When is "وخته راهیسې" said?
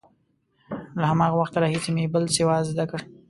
1.37-1.89